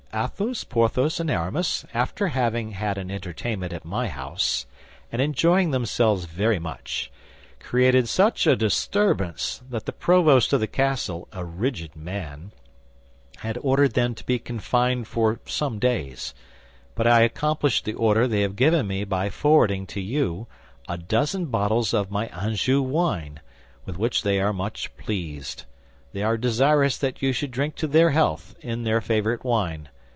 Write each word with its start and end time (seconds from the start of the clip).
Athos, 0.13 0.65
Porthos, 0.65 1.21
and 1.21 1.31
Aramis, 1.31 1.85
after 1.93 2.27
having 2.27 2.71
had 2.71 2.97
an 2.97 3.09
entertainment 3.09 3.71
at 3.71 3.85
my 3.85 4.09
house 4.09 4.65
and 5.09 5.21
enjoying 5.21 5.71
themselves 5.71 6.25
very 6.25 6.59
much, 6.59 7.09
created 7.61 8.09
such 8.09 8.45
a 8.45 8.57
disturbance 8.57 9.61
that 9.69 9.85
the 9.85 9.93
provost 9.93 10.51
of 10.51 10.59
the 10.59 10.67
castle, 10.67 11.29
a 11.31 11.45
rigid 11.45 11.95
man, 11.95 12.51
has 13.37 13.55
ordered 13.61 13.93
them 13.93 14.13
to 14.15 14.25
be 14.25 14.37
confined 14.37 15.07
for 15.07 15.39
some 15.45 15.79
days; 15.79 16.33
but 16.93 17.07
I 17.07 17.21
accomplish 17.21 17.81
the 17.81 17.93
order 17.93 18.27
they 18.27 18.41
have 18.41 18.57
given 18.57 18.87
me 18.87 19.05
by 19.05 19.29
forwarding 19.29 19.87
to 19.87 20.01
you 20.01 20.45
a 20.89 20.97
dozen 20.97 21.45
bottles 21.45 21.93
of 21.93 22.11
my 22.11 22.27
Anjou 22.37 22.81
wine, 22.81 23.39
with 23.85 23.97
which 23.97 24.23
they 24.23 24.41
are 24.41 24.51
much 24.51 24.93
pleased. 24.97 25.63
They 26.11 26.21
are 26.21 26.35
desirous 26.37 26.97
that 26.97 27.21
you 27.21 27.31
should 27.31 27.51
drink 27.51 27.75
to 27.75 27.87
their 27.87 28.09
health 28.09 28.55
in 28.59 28.83
their 28.83 28.99
favorite 28.99 29.45
wine. 29.45 29.87